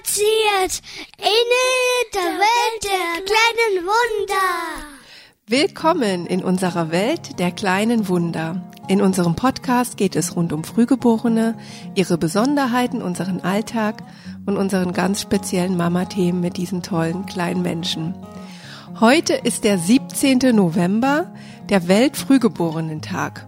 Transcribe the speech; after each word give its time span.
spaziert 0.00 0.82
in 1.18 2.14
der 2.14 2.22
Welt 2.22 2.84
der 2.84 3.22
kleinen 3.24 3.86
Wunder. 3.86 4.86
Willkommen 5.46 6.26
in 6.26 6.42
unserer 6.42 6.90
Welt 6.90 7.38
der 7.38 7.50
kleinen 7.50 8.08
Wunder. 8.08 8.62
In 8.88 9.02
unserem 9.02 9.36
Podcast 9.36 9.96
geht 9.96 10.16
es 10.16 10.36
rund 10.36 10.52
um 10.52 10.64
Frühgeborene, 10.64 11.56
ihre 11.94 12.18
Besonderheiten, 12.18 13.02
unseren 13.02 13.40
Alltag 13.40 14.02
und 14.46 14.56
unseren 14.56 14.92
ganz 14.92 15.20
speziellen 15.20 15.76
Mama-Themen 15.76 16.40
mit 16.40 16.56
diesen 16.56 16.82
tollen 16.82 17.26
kleinen 17.26 17.62
Menschen. 17.62 18.14
Heute 18.98 19.34
ist 19.34 19.64
der 19.64 19.78
17. 19.78 20.54
November, 20.54 21.32
der 21.68 21.88
Weltfrühgeborenentag. 21.88 23.46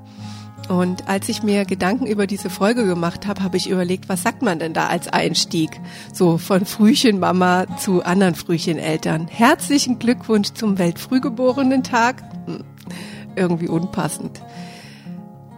Und 0.73 1.07
als 1.07 1.29
ich 1.29 1.43
mir 1.43 1.67
Gedanken 1.67 2.07
über 2.07 2.27
diese 2.27 2.49
Folge 2.49 2.87
gemacht 2.87 3.27
habe, 3.27 3.43
habe 3.43 3.59
ich 3.59 3.69
überlegt, 3.69 4.09
was 4.09 4.23
sagt 4.23 4.41
man 4.41 4.59
denn 4.59 4.73
da 4.73 4.87
als 4.87 5.07
Einstieg? 5.07 5.79
So 6.15 6.39
von 6.39 6.65
Frühchenmama 6.65 7.67
zu 7.77 8.03
anderen 8.03 8.35
Frühcheneltern. 8.35 9.29
Herzlichen 9.29 9.99
Glückwunsch 9.99 10.55
zum 10.55 10.79
Weltfrühgeborenen-Tag. 10.79 12.23
Hm, 12.47 12.65
irgendwie 13.37 13.69
unpassend. 13.69 14.41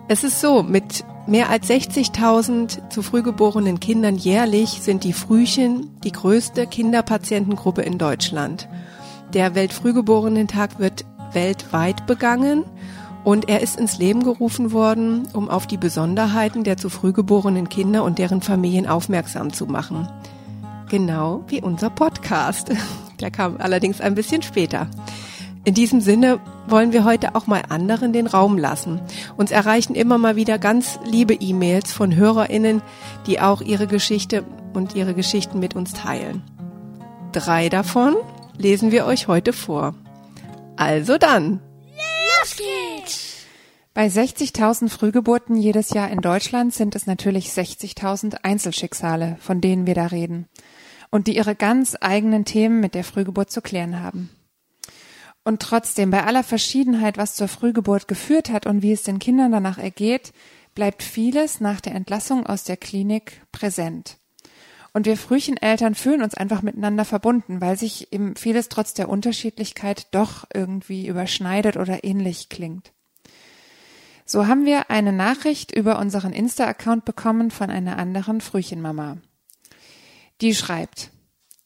Es 0.09 0.25
ist 0.25 0.41
so, 0.41 0.65
mit 0.65 1.05
mehr 1.29 1.49
als 1.49 1.71
60.000 1.71 2.91
zu 2.91 3.03
frühgeborenen 3.03 3.79
Kindern 3.79 4.17
jährlich 4.17 4.81
sind 4.83 5.05
die 5.05 5.13
Frühchen 5.13 5.91
die 6.03 6.11
größte 6.11 6.67
Kinderpatientengruppe 6.67 7.83
in 7.83 7.99
Deutschland. 7.99 8.69
Der 9.33 9.55
Weltfrühgeborenen-Tag 9.55 10.81
wird 10.81 11.05
weltweit 11.33 12.05
begangen 12.09 12.65
und 13.25 13.49
er 13.49 13.61
ist 13.61 13.77
ins 13.79 13.99
Leben 13.99 14.23
gerufen 14.23 14.73
worden, 14.73 15.27
um 15.33 15.49
auf 15.49 15.67
die 15.67 15.79
Besonderheiten 15.79 16.63
der 16.63 16.77
zu 16.77 16.91
früh 16.91 17.13
geborenen 17.13 17.69
Kinder 17.69 18.05
und 18.05 18.19
deren 18.19 18.43
Familien 18.43 18.87
aufmerksam 18.87 19.53
zu 19.53 19.67
machen. 19.67 20.09
Genau 20.91 21.43
wie 21.49 21.63
unser 21.63 21.91
Podcast. 21.91 22.71
Der 23.21 23.31
kam 23.31 23.57
allerdings 23.59 24.01
ein 24.01 24.15
bisschen 24.15 24.43
später. 24.43 24.89
In 25.65 25.73
diesem 25.73 26.01
Sinne 26.01 26.41
wollen 26.67 26.93
wir 26.93 27.05
heute 27.05 27.35
auch 27.35 27.47
mal 27.47 27.63
anderen 27.69 28.13
den 28.13 28.27
Raum 28.27 28.59
lassen. 28.59 29.01
Uns 29.37 29.51
erreichen 29.51 29.95
immer 29.95 30.19
mal 30.19 30.37
wieder 30.37 30.59
ganz 30.59 30.99
liebe 31.05 31.33
E-Mails 31.33 31.93
von 31.93 32.15
Hörerinnen, 32.15 32.83
die 33.27 33.41
auch 33.41 33.63
ihre 33.63 33.87
Geschichte 33.87 34.45
und 34.75 34.95
ihre 34.95 35.15
Geschichten 35.15 35.61
mit 35.61 35.75
uns 35.75 35.95
teilen. 35.95 36.43
Drei 37.33 37.69
davon 37.69 38.15
lesen 38.59 38.91
wir 38.91 39.07
euch 39.07 39.27
heute 39.27 39.53
vor. 39.53 39.95
Also 40.77 41.17
dann. 41.17 41.61
Los 42.43 42.57
geht's! 42.57 42.84
Bei 43.95 44.09
60.000 44.09 44.89
Frühgeburten 44.89 45.57
jedes 45.57 45.91
Jahr 45.91 46.11
in 46.11 46.21
Deutschland 46.21 46.75
sind 46.75 46.97
es 46.97 47.07
natürlich 47.07 47.51
60.000 47.51 48.39
Einzelschicksale, 48.43 49.37
von 49.39 49.61
denen 49.61 49.87
wir 49.87 49.95
da 49.95 50.07
reden, 50.07 50.49
und 51.11 51.29
die 51.29 51.37
ihre 51.37 51.55
ganz 51.55 51.97
eigenen 52.01 52.45
Themen 52.45 52.81
mit 52.81 52.97
der 52.97 53.05
Frühgeburt 53.05 53.53
zu 53.53 53.63
klären 53.63 54.03
haben. 54.03 54.31
Und 55.45 55.63
trotzdem, 55.63 56.11
bei 56.11 56.25
aller 56.25 56.43
Verschiedenheit, 56.43 57.19
was 57.19 57.37
zur 57.37 57.47
Frühgeburt 57.47 58.09
geführt 58.09 58.51
hat 58.51 58.67
und 58.67 58.83
wie 58.83 58.91
es 58.91 59.05
den 59.05 59.21
Kindern 59.21 59.53
danach 59.53 59.79
ergeht, 59.79 60.33
bleibt 60.75 61.05
vieles 61.05 61.61
nach 61.61 61.81
der 61.81 61.95
Entlassung 61.95 62.47
aus 62.47 62.65
der 62.65 62.77
Klinik 62.77 63.43
präsent. 63.53 64.17
Und 64.93 65.07
wir 65.07 65.17
Frühcheneltern 65.17 65.95
fühlen 65.95 66.23
uns 66.23 66.35
einfach 66.35 66.63
miteinander 66.63 67.05
verbunden, 67.05 67.61
weil 67.61 67.79
sich 67.79 68.13
eben 68.13 68.35
vieles 68.35 68.69
trotz 68.69 68.93
der 68.95 69.09
Unterschiedlichkeit 69.09 70.09
doch 70.11 70.47
irgendwie 70.53 71.07
überschneidet 71.07 71.77
oder 71.77 72.03
ähnlich 72.03 72.49
klingt. 72.49 72.93
So 74.25 74.47
haben 74.47 74.65
wir 74.65 74.91
eine 74.91 75.13
Nachricht 75.13 75.73
über 75.73 75.99
unseren 75.99 76.33
Insta-Account 76.33 77.05
bekommen 77.05 77.51
von 77.51 77.71
einer 77.71 77.99
anderen 77.99 78.41
Frühchenmama. 78.41 79.19
Die 80.41 80.55
schreibt, 80.55 81.11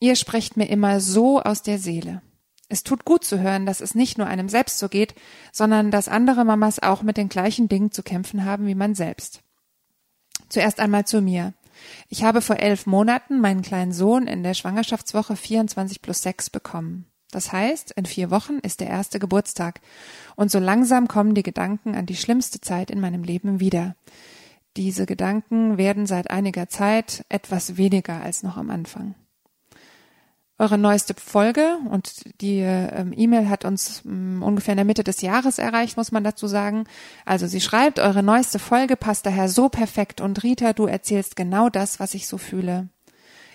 ihr 0.01 0.17
sprecht 0.17 0.57
mir 0.57 0.69
immer 0.69 1.01
so 1.01 1.41
aus 1.41 1.63
der 1.63 1.79
Seele. 1.79 2.23
Es 2.69 2.83
tut 2.83 3.05
gut 3.05 3.25
zu 3.25 3.41
hören, 3.41 3.65
dass 3.65 3.81
es 3.81 3.95
nicht 3.95 4.19
nur 4.19 4.27
einem 4.27 4.49
selbst 4.49 4.79
so 4.79 4.89
geht, 4.89 5.15
sondern 5.53 5.91
dass 5.91 6.09
andere 6.09 6.45
Mamas 6.45 6.81
auch 6.81 7.03
mit 7.03 7.17
den 7.17 7.29
gleichen 7.29 7.69
Dingen 7.69 7.93
zu 7.93 8.03
kämpfen 8.03 8.45
haben 8.45 8.67
wie 8.67 8.75
man 8.75 8.95
selbst. 8.95 9.41
Zuerst 10.49 10.81
einmal 10.81 11.07
zu 11.07 11.23
mir. 11.23 11.55
Ich 12.09 12.25
habe 12.25 12.41
vor 12.41 12.57
elf 12.57 12.87
Monaten 12.87 13.41
meinen 13.41 13.63
kleinen 13.63 13.93
Sohn 13.93 14.27
in 14.27 14.43
der 14.43 14.55
Schwangerschaftswoche 14.55 15.37
24 15.37 16.03
plus 16.03 16.23
6 16.23 16.51
bekommen. 16.51 17.07
Das 17.31 17.53
heißt, 17.53 17.93
in 17.93 18.07
vier 18.07 18.31
Wochen 18.31 18.59
ist 18.59 18.81
der 18.81 18.89
erste 18.89 19.19
Geburtstag. 19.19 19.81
Und 20.37 20.51
so 20.51 20.59
langsam 20.59 21.09
kommen 21.09 21.35
die 21.35 21.43
Gedanken 21.43 21.95
an 21.95 22.07
die 22.07 22.17
schlimmste 22.17 22.61
Zeit 22.61 22.91
in 22.91 23.01
meinem 23.01 23.23
Leben 23.23 23.61
wieder. 23.61 23.97
Diese 24.77 25.07
Gedanken 25.07 25.77
werden 25.77 26.07
seit 26.07 26.31
einiger 26.31 26.69
Zeit 26.69 27.25
etwas 27.29 27.77
weniger 27.77 28.23
als 28.23 28.43
noch 28.43 28.57
am 28.57 28.71
Anfang. 28.71 29.15
Eure 30.61 30.79
neueste 30.79 31.15
Folge 31.15 31.79
und 31.91 32.41
die 32.41 32.59
ähm, 32.61 33.15
E-Mail 33.17 33.49
hat 33.49 33.65
uns 33.65 34.03
ähm, 34.05 34.43
ungefähr 34.43 34.73
in 34.73 34.79
der 34.79 34.85
Mitte 34.85 35.05
des 35.05 35.21
Jahres 35.21 35.59
erreicht, 35.59 35.97
muss 35.97 36.11
man 36.11 36.25
dazu 36.25 36.49
sagen. 36.49 36.85
Also 37.25 37.47
sie 37.47 37.61
schreibt, 37.61 38.01
eure 38.01 38.25
neueste 38.25 38.59
Folge 38.59 38.97
passt 38.97 39.25
daher 39.27 39.49
so 39.49 39.69
perfekt 39.69 40.21
und 40.21 40.43
Rita, 40.43 40.73
du 40.73 40.87
erzählst 40.87 41.37
genau 41.37 41.69
das, 41.69 42.01
was 42.01 42.15
ich 42.15 42.27
so 42.27 42.39
fühle. 42.39 42.89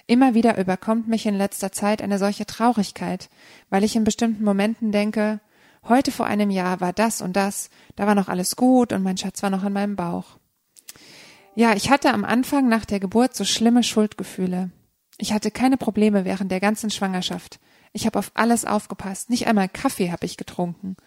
Immer 0.06 0.34
wieder 0.34 0.58
überkommt 0.58 1.08
mich 1.08 1.25
in 1.25 1.36
letzter 1.36 1.72
Zeit 1.72 2.02
eine 2.02 2.19
solche 2.19 2.46
Traurigkeit, 2.46 3.30
weil 3.69 3.84
ich 3.84 3.96
in 3.96 4.03
bestimmten 4.03 4.44
Momenten 4.44 4.91
denke, 4.91 5.40
heute 5.88 6.12
vor 6.12 6.25
einem 6.25 6.50
Jahr 6.50 6.81
war 6.81 6.91
das 6.91 7.22
und 7.22 7.34
das, 7.34 7.69
da 7.96 8.06
war 8.06 8.16
noch 8.16 8.28
alles 8.28 8.56
gut 8.56 8.92
und 8.92 9.03
mein 9.03 9.18
Schatz 9.18 9.42
war 9.44 9.50
noch 9.50 9.63
in 9.63 9.74
meinem 9.74 9.96
Bauch. 9.96 10.38
Ja, 11.56 11.74
ich 11.74 11.90
hatte 11.90 12.12
am 12.12 12.25
Anfang 12.25 12.68
nach 12.68 12.84
der 12.84 13.00
Geburt 13.00 13.36
so 13.36 13.46
schlimme 13.46 13.84
Schuldgefühle. 13.84 14.72
Ich 15.18 15.31
hatte 15.31 15.52
keine 15.52 15.78
Probleme 15.78 16.25
während 16.25 16.52
der 16.52 16.59
ganzen 16.59 16.90
Schwangerschaft. 16.90 17.59
Ich 17.94 18.06
habe 18.06 18.18
auf 18.19 18.31
alles 18.34 18.66
aufgepasst. 18.66 19.30
Nicht 19.30 19.47
einmal 19.47 19.69
Kaffee 19.69 20.12
habe 20.12 20.25
ich 20.25 20.36
getrunken. 20.36 20.97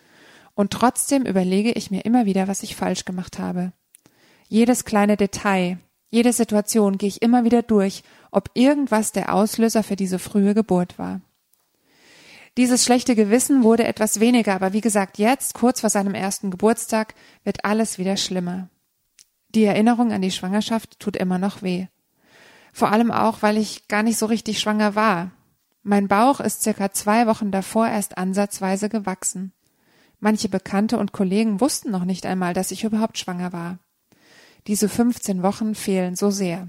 Und 0.54 0.72
trotzdem 0.72 1.26
überlege 1.26 1.72
ich 1.72 1.90
mir 1.90 2.04
immer 2.04 2.24
wieder, 2.24 2.48
was 2.48 2.62
ich 2.62 2.76
falsch 2.76 3.04
gemacht 3.04 3.38
habe. 3.38 3.72
Jedes 4.48 4.84
kleine 4.84 5.16
Detail, 5.16 5.78
jede 6.08 6.32
Situation 6.32 6.98
gehe 6.98 7.08
ich 7.08 7.20
immer 7.20 7.44
wieder 7.44 7.62
durch, 7.62 8.04
ob 8.36 8.50
irgendwas 8.52 9.12
der 9.12 9.32
Auslöser 9.32 9.82
für 9.82 9.96
diese 9.96 10.18
frühe 10.18 10.52
Geburt 10.52 10.98
war. 10.98 11.22
Dieses 12.58 12.84
schlechte 12.84 13.16
Gewissen 13.16 13.62
wurde 13.62 13.84
etwas 13.84 14.20
weniger, 14.20 14.54
aber 14.54 14.74
wie 14.74 14.82
gesagt, 14.82 15.16
jetzt, 15.16 15.54
kurz 15.54 15.80
vor 15.80 15.88
seinem 15.88 16.14
ersten 16.14 16.50
Geburtstag, 16.50 17.14
wird 17.44 17.64
alles 17.64 17.96
wieder 17.96 18.18
schlimmer. 18.18 18.68
Die 19.54 19.64
Erinnerung 19.64 20.12
an 20.12 20.20
die 20.20 20.30
Schwangerschaft 20.30 21.00
tut 21.00 21.16
immer 21.16 21.38
noch 21.38 21.62
weh. 21.62 21.86
Vor 22.74 22.92
allem 22.92 23.10
auch, 23.10 23.40
weil 23.40 23.56
ich 23.56 23.88
gar 23.88 24.02
nicht 24.02 24.18
so 24.18 24.26
richtig 24.26 24.60
schwanger 24.60 24.94
war. 24.94 25.30
Mein 25.82 26.06
Bauch 26.06 26.40
ist 26.40 26.62
circa 26.62 26.92
zwei 26.92 27.26
Wochen 27.26 27.50
davor 27.50 27.88
erst 27.88 28.18
ansatzweise 28.18 28.90
gewachsen. 28.90 29.54
Manche 30.20 30.50
Bekannte 30.50 30.98
und 30.98 31.12
Kollegen 31.12 31.62
wussten 31.62 31.90
noch 31.90 32.04
nicht 32.04 32.26
einmal, 32.26 32.52
dass 32.52 32.70
ich 32.70 32.84
überhaupt 32.84 33.16
schwanger 33.16 33.54
war. 33.54 33.78
Diese 34.66 34.90
15 34.90 35.42
Wochen 35.42 35.74
fehlen 35.74 36.16
so 36.16 36.30
sehr. 36.30 36.68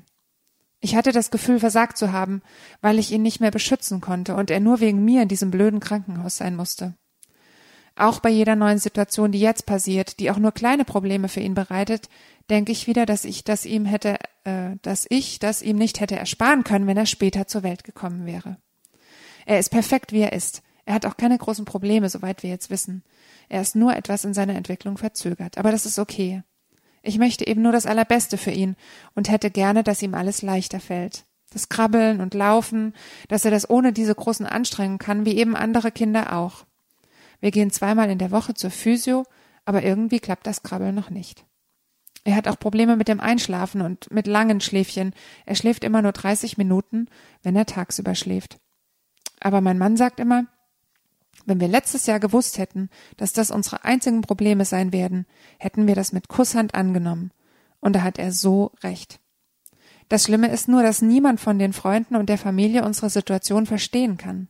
Ich 0.79 0.95
hatte 0.95 1.11
das 1.11 1.31
Gefühl, 1.31 1.59
versagt 1.59 1.97
zu 1.97 2.11
haben, 2.11 2.41
weil 2.81 2.99
ich 2.99 3.11
ihn 3.11 3.23
nicht 3.23 3.39
mehr 3.39 3.51
beschützen 3.51 3.99
konnte 3.99 4.35
und 4.35 4.51
er 4.51 4.59
nur 4.59 4.79
wegen 4.79 5.03
mir 5.03 5.23
in 5.23 5.27
diesem 5.27 5.49
blöden 5.49 5.79
Krankenhaus 5.79 6.37
sein 6.37 6.55
musste. 6.55 6.93
Auch 7.95 8.19
bei 8.19 8.29
jeder 8.29 8.55
neuen 8.55 8.77
Situation, 8.77 9.31
die 9.31 9.39
jetzt 9.39 9.65
passiert, 9.65 10.19
die 10.19 10.29
auch 10.29 10.37
nur 10.37 10.51
kleine 10.51 10.85
Probleme 10.85 11.29
für 11.29 11.39
ihn 11.39 11.55
bereitet, 11.55 12.09
denke 12.47 12.71
ich 12.71 12.85
wieder, 12.85 13.07
dass 13.07 13.25
ich 13.25 13.43
das 13.43 13.65
ihm 13.65 13.85
hätte, 13.85 14.17
äh, 14.43 14.75
dass 14.83 15.07
ich 15.09 15.39
das 15.39 15.63
ihm 15.63 15.77
nicht 15.77 15.99
hätte 15.99 16.15
ersparen 16.15 16.63
können, 16.63 16.85
wenn 16.85 16.97
er 16.97 17.07
später 17.07 17.47
zur 17.47 17.63
Welt 17.63 17.83
gekommen 17.83 18.27
wäre. 18.27 18.57
Er 19.47 19.57
ist 19.57 19.69
perfekt, 19.69 20.11
wie 20.11 20.21
er 20.21 20.33
ist. 20.33 20.61
Er 20.85 20.93
hat 20.93 21.07
auch 21.07 21.17
keine 21.17 21.37
großen 21.37 21.65
Probleme, 21.65 22.07
soweit 22.07 22.43
wir 22.43 22.51
jetzt 22.51 22.69
wissen. 22.69 23.03
Er 23.49 23.61
ist 23.61 23.75
nur 23.75 23.95
etwas 23.95 24.25
in 24.25 24.33
seiner 24.33 24.55
Entwicklung 24.55 24.97
verzögert. 24.97 25.57
Aber 25.57 25.71
das 25.71 25.85
ist 25.85 25.97
okay. 25.97 26.43
Ich 27.07 27.19
möchte 27.19 27.47
eben 27.47 27.61
nur 27.61 27.71
das 27.71 27.85
Allerbeste 27.85 28.37
für 28.37 28.51
ihn 28.51 28.75
und 29.15 29.29
hätte 29.29 29.49
gerne, 29.49 29.81
dass 29.81 30.01
ihm 30.01 30.13
alles 30.13 30.41
leichter 30.41 30.81
fällt. 30.81 31.23
Das 31.53 31.69
Krabbeln 31.69 32.19
und 32.19 32.33
Laufen, 32.33 32.93
dass 33.29 33.45
er 33.45 33.51
das 33.51 33.69
ohne 33.69 33.93
diese 33.93 34.13
großen 34.13 34.45
Anstrengungen 34.45 34.97
kann, 34.97 35.25
wie 35.25 35.37
eben 35.37 35.55
andere 35.55 35.93
Kinder 35.93 36.33
auch. 36.35 36.65
Wir 37.39 37.51
gehen 37.51 37.71
zweimal 37.71 38.09
in 38.09 38.17
der 38.17 38.31
Woche 38.31 38.55
zur 38.55 38.71
Physio, 38.71 39.23
aber 39.63 39.83
irgendwie 39.83 40.19
klappt 40.19 40.45
das 40.45 40.63
Krabbeln 40.63 40.95
noch 40.95 41.09
nicht. 41.09 41.45
Er 42.25 42.35
hat 42.35 42.49
auch 42.49 42.59
Probleme 42.59 42.97
mit 42.97 43.07
dem 43.07 43.21
Einschlafen 43.21 43.79
und 43.79 44.11
mit 44.11 44.27
langen 44.27 44.59
Schläfchen. 44.59 45.13
Er 45.45 45.55
schläft 45.55 45.85
immer 45.85 46.01
nur 46.01 46.11
30 46.11 46.57
Minuten, 46.57 47.07
wenn 47.41 47.55
er 47.55 47.65
tagsüber 47.65 48.15
schläft. 48.15 48.57
Aber 49.39 49.61
mein 49.61 49.77
Mann 49.77 49.95
sagt 49.95 50.19
immer, 50.19 50.47
wenn 51.47 51.59
wir 51.59 51.67
letztes 51.67 52.05
Jahr 52.05 52.19
gewusst 52.19 52.57
hätten, 52.57 52.89
dass 53.15 53.33
das 53.33 53.51
unsere 53.51 53.83
einzigen 53.83 54.21
Probleme 54.21 54.65
sein 54.65 54.93
werden, 54.93 55.25
hätten 55.57 55.87
wir 55.87 55.95
das 55.95 56.11
mit 56.11 56.27
Kusshand 56.27 56.75
angenommen. 56.75 57.31
Und 57.79 57.93
da 57.93 58.03
hat 58.03 58.19
er 58.19 58.31
so 58.31 58.71
recht. 58.83 59.19
Das 60.09 60.23
Schlimme 60.23 60.49
ist 60.49 60.67
nur, 60.67 60.83
dass 60.83 61.01
niemand 61.01 61.39
von 61.39 61.57
den 61.57 61.73
Freunden 61.73 62.15
und 62.15 62.29
der 62.29 62.37
Familie 62.37 62.83
unsere 62.83 63.09
Situation 63.09 63.65
verstehen 63.65 64.17
kann. 64.17 64.47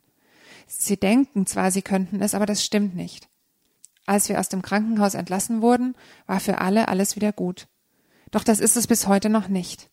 Sie 0.67 0.97
denken 0.97 1.45
zwar, 1.45 1.71
sie 1.71 1.81
könnten 1.81 2.21
es, 2.21 2.35
aber 2.35 2.45
das 2.45 2.63
stimmt 2.63 2.95
nicht. 2.95 3.29
Als 4.05 4.27
wir 4.29 4.39
aus 4.39 4.49
dem 4.49 4.61
Krankenhaus 4.61 5.13
entlassen 5.13 5.61
wurden, 5.61 5.95
war 6.25 6.39
für 6.39 6.59
alle 6.59 6.87
alles 6.87 7.15
wieder 7.15 7.31
gut. 7.31 7.67
Doch 8.31 8.43
das 8.43 8.59
ist 8.59 8.75
es 8.77 8.87
bis 8.87 9.07
heute 9.07 9.29
noch 9.29 9.47
nicht. 9.47 9.89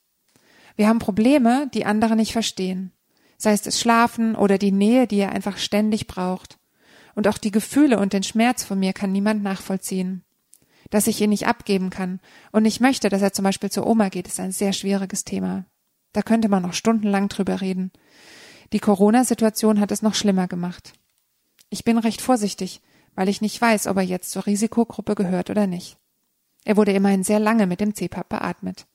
Wir 0.76 0.88
haben 0.88 0.98
Probleme, 0.98 1.70
die 1.72 1.86
andere 1.86 2.16
nicht 2.16 2.32
verstehen. 2.32 2.92
sei 3.36 3.52
es 3.52 3.62
das 3.62 3.78
Schlafen 3.78 4.36
oder 4.36 4.58
die 4.58 4.72
Nähe, 4.72 5.06
die 5.06 5.18
er 5.18 5.32
einfach 5.32 5.58
ständig 5.58 6.06
braucht. 6.06 6.58
Und 7.14 7.28
auch 7.28 7.38
die 7.38 7.50
Gefühle 7.50 7.98
und 7.98 8.12
den 8.12 8.22
Schmerz 8.22 8.64
von 8.64 8.78
mir 8.78 8.92
kann 8.92 9.12
niemand 9.12 9.42
nachvollziehen. 9.42 10.24
Dass 10.90 11.06
ich 11.06 11.20
ihn 11.20 11.30
nicht 11.30 11.46
abgeben 11.46 11.90
kann 11.90 12.20
und 12.52 12.64
nicht 12.64 12.80
möchte, 12.80 13.08
dass 13.08 13.22
er 13.22 13.32
zum 13.32 13.44
Beispiel 13.44 13.70
zur 13.70 13.86
Oma 13.86 14.08
geht, 14.08 14.26
ist 14.26 14.40
ein 14.40 14.52
sehr 14.52 14.72
schwieriges 14.72 15.24
Thema. 15.24 15.64
Da 16.12 16.22
könnte 16.22 16.48
man 16.48 16.62
noch 16.62 16.74
stundenlang 16.74 17.28
drüber 17.28 17.60
reden. 17.60 17.90
Die 18.72 18.78
Corona-Situation 18.78 19.80
hat 19.80 19.92
es 19.92 20.02
noch 20.02 20.14
schlimmer 20.14 20.48
gemacht. 20.48 20.92
Ich 21.70 21.84
bin 21.84 21.98
recht 21.98 22.20
vorsichtig, 22.20 22.82
weil 23.14 23.28
ich 23.28 23.40
nicht 23.40 23.60
weiß, 23.60 23.86
ob 23.86 23.96
er 23.96 24.02
jetzt 24.02 24.30
zur 24.30 24.46
Risikogruppe 24.46 25.14
gehört 25.14 25.50
oder 25.50 25.66
nicht. 25.66 25.98
Er 26.64 26.76
wurde 26.76 26.92
immerhin 26.92 27.24
sehr 27.24 27.40
lange 27.40 27.66
mit 27.66 27.80
dem 27.80 27.94
CPAP 27.94 28.28
beatmet. 28.28 28.86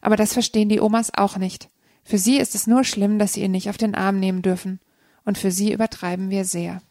Aber 0.00 0.16
das 0.16 0.32
verstehen 0.32 0.68
die 0.68 0.80
Omas 0.80 1.12
auch 1.14 1.36
nicht. 1.36 1.68
Für 2.04 2.18
sie 2.18 2.38
ist 2.38 2.54
es 2.54 2.66
nur 2.66 2.84
schlimm, 2.84 3.18
dass 3.18 3.34
sie 3.34 3.42
ihn 3.42 3.52
nicht 3.52 3.70
auf 3.70 3.78
den 3.78 3.94
Arm 3.94 4.18
nehmen 4.18 4.42
dürfen. 4.42 4.80
Und 5.24 5.38
für 5.38 5.52
sie 5.52 5.72
übertreiben 5.72 6.30
wir 6.30 6.44
sehr. 6.44 6.82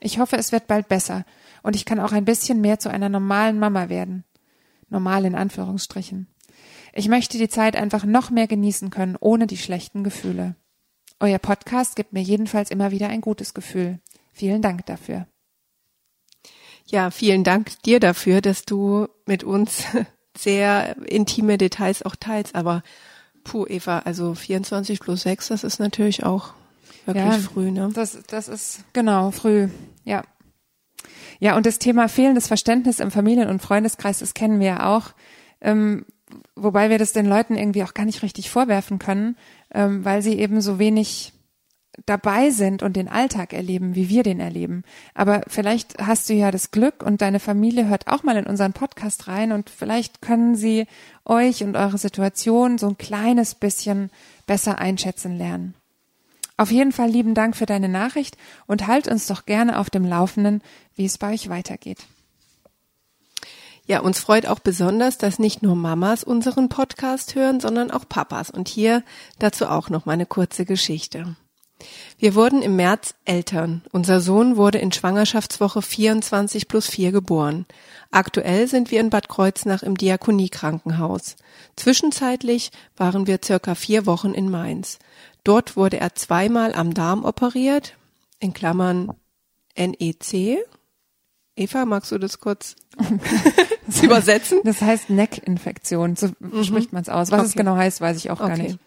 Ich 0.00 0.18
hoffe, 0.18 0.36
es 0.36 0.52
wird 0.52 0.66
bald 0.66 0.88
besser 0.88 1.24
und 1.62 1.76
ich 1.76 1.84
kann 1.84 2.00
auch 2.00 2.12
ein 2.12 2.24
bisschen 2.24 2.60
mehr 2.60 2.78
zu 2.78 2.90
einer 2.90 3.08
normalen 3.08 3.58
Mama 3.58 3.88
werden. 3.88 4.24
Normal 4.88 5.24
in 5.24 5.34
Anführungsstrichen. 5.34 6.26
Ich 6.92 7.08
möchte 7.08 7.38
die 7.38 7.48
Zeit 7.48 7.76
einfach 7.76 8.04
noch 8.04 8.30
mehr 8.30 8.48
genießen 8.48 8.90
können, 8.90 9.16
ohne 9.20 9.46
die 9.46 9.56
schlechten 9.56 10.02
Gefühle. 10.02 10.56
Euer 11.20 11.38
Podcast 11.38 11.96
gibt 11.96 12.12
mir 12.12 12.22
jedenfalls 12.22 12.70
immer 12.70 12.90
wieder 12.90 13.08
ein 13.08 13.20
gutes 13.20 13.54
Gefühl. 13.54 14.00
Vielen 14.32 14.62
Dank 14.62 14.86
dafür. 14.86 15.26
Ja, 16.86 17.10
vielen 17.10 17.44
Dank 17.44 17.80
dir 17.82 18.00
dafür, 18.00 18.40
dass 18.40 18.64
du 18.64 19.06
mit 19.26 19.44
uns 19.44 19.84
sehr 20.36 20.96
intime 21.06 21.58
Details 21.58 22.02
auch 22.02 22.16
teilst. 22.16 22.54
Aber 22.54 22.82
puh, 23.44 23.66
Eva, 23.66 24.00
also 24.00 24.34
24 24.34 24.98
plus 24.98 25.22
6, 25.22 25.48
das 25.48 25.62
ist 25.62 25.78
natürlich 25.78 26.24
auch 26.24 26.54
wirklich 27.06 27.24
ja, 27.24 27.38
früh, 27.38 27.70
ne? 27.70 27.90
Das, 27.94 28.18
das 28.26 28.48
ist 28.48 28.84
genau 28.92 29.30
früh, 29.30 29.68
ja. 30.10 30.24
Ja, 31.38 31.56
und 31.56 31.64
das 31.64 31.78
Thema 31.78 32.08
fehlendes 32.08 32.48
Verständnis 32.48 33.00
im 33.00 33.10
Familien- 33.10 33.48
und 33.48 33.62
Freundeskreis, 33.62 34.18
das 34.18 34.34
kennen 34.34 34.60
wir 34.60 34.66
ja 34.66 34.94
auch. 34.94 35.12
Ähm, 35.62 36.04
wobei 36.54 36.90
wir 36.90 36.98
das 36.98 37.12
den 37.12 37.26
Leuten 37.26 37.56
irgendwie 37.56 37.82
auch 37.82 37.94
gar 37.94 38.04
nicht 38.04 38.22
richtig 38.22 38.50
vorwerfen 38.50 38.98
können, 38.98 39.36
ähm, 39.72 40.04
weil 40.04 40.20
sie 40.20 40.38
eben 40.38 40.60
so 40.60 40.78
wenig 40.78 41.32
dabei 42.06 42.50
sind 42.50 42.82
und 42.82 42.96
den 42.96 43.08
Alltag 43.08 43.52
erleben, 43.52 43.94
wie 43.94 44.08
wir 44.08 44.22
den 44.22 44.40
erleben. 44.40 44.84
Aber 45.14 45.42
vielleicht 45.48 45.98
hast 45.98 46.28
du 46.28 46.34
ja 46.34 46.50
das 46.50 46.70
Glück 46.70 47.02
und 47.02 47.20
deine 47.20 47.40
Familie 47.40 47.88
hört 47.88 48.06
auch 48.06 48.22
mal 48.22 48.36
in 48.36 48.46
unseren 48.46 48.72
Podcast 48.72 49.28
rein 49.28 49.52
und 49.52 49.70
vielleicht 49.70 50.22
können 50.22 50.54
sie 50.54 50.86
euch 51.24 51.62
und 51.62 51.76
eure 51.76 51.98
Situation 51.98 52.78
so 52.78 52.88
ein 52.88 52.98
kleines 52.98 53.54
bisschen 53.54 54.10
besser 54.46 54.78
einschätzen 54.78 55.36
lernen. 55.36 55.74
Auf 56.60 56.70
jeden 56.70 56.92
Fall 56.92 57.08
lieben 57.08 57.32
Dank 57.32 57.56
für 57.56 57.64
deine 57.64 57.88
Nachricht 57.88 58.36
und 58.66 58.86
halt 58.86 59.08
uns 59.08 59.26
doch 59.26 59.46
gerne 59.46 59.78
auf 59.78 59.88
dem 59.88 60.04
Laufenden, 60.04 60.60
wie 60.94 61.06
es 61.06 61.16
bei 61.16 61.32
euch 61.32 61.48
weitergeht. 61.48 62.00
Ja, 63.86 64.00
uns 64.00 64.20
freut 64.20 64.44
auch 64.44 64.58
besonders, 64.58 65.16
dass 65.16 65.38
nicht 65.38 65.62
nur 65.62 65.74
Mamas 65.74 66.22
unseren 66.22 66.68
Podcast 66.68 67.34
hören, 67.34 67.60
sondern 67.60 67.90
auch 67.90 68.06
Papas. 68.06 68.50
Und 68.50 68.68
hier 68.68 69.02
dazu 69.38 69.68
auch 69.68 69.88
noch 69.88 70.04
mal 70.04 70.12
eine 70.12 70.26
kurze 70.26 70.66
Geschichte. 70.66 71.34
Wir 72.18 72.34
wurden 72.34 72.60
im 72.60 72.76
März 72.76 73.14
Eltern. 73.24 73.80
Unser 73.90 74.20
Sohn 74.20 74.58
wurde 74.58 74.76
in 74.76 74.92
Schwangerschaftswoche 74.92 75.80
24 75.80 76.68
plus 76.68 76.88
4 76.88 77.10
geboren. 77.10 77.64
Aktuell 78.12 78.66
sind 78.66 78.90
wir 78.90 79.00
in 79.00 79.10
Bad 79.10 79.28
Kreuznach 79.28 79.82
im 79.84 79.96
Diakoniekrankenhaus. 79.96 81.36
Zwischenzeitlich 81.76 82.72
waren 82.96 83.28
wir 83.28 83.38
circa 83.44 83.76
vier 83.76 84.04
Wochen 84.04 84.34
in 84.34 84.50
Mainz. 84.50 84.98
Dort 85.44 85.76
wurde 85.76 85.98
er 85.98 86.14
zweimal 86.16 86.74
am 86.74 86.92
Darm 86.92 87.24
operiert, 87.24 87.96
in 88.40 88.52
Klammern 88.52 89.12
NEC. 89.76 90.58
Eva, 91.54 91.84
magst 91.84 92.10
du 92.10 92.18
das 92.18 92.40
kurz 92.40 92.74
übersetzen? 94.02 94.60
Das 94.64 94.80
heißt 94.80 95.10
Neckinfektion, 95.10 96.16
so 96.16 96.28
mhm. 96.38 96.64
spricht 96.64 96.92
man 96.92 97.02
es 97.02 97.08
aus. 97.08 97.30
Was 97.30 97.40
okay. 97.40 97.48
es 97.48 97.54
genau 97.54 97.76
heißt, 97.76 98.00
weiß 98.00 98.16
ich 98.16 98.30
auch 98.30 98.38
gar 98.38 98.52
okay. 98.52 98.62
nicht. 98.62 98.78